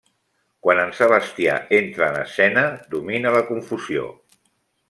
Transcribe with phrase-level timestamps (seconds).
[0.67, 2.65] Quan en Sebastià entra en escena,
[2.97, 4.09] domina la confusió.